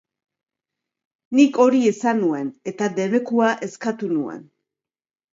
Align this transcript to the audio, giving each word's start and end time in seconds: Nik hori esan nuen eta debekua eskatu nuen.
Nik 1.39 1.59
hori 1.65 1.81
esan 1.89 2.17
nuen 2.21 2.47
eta 2.71 2.87
debekua 3.01 3.51
eskatu 3.67 4.09
nuen. 4.15 4.41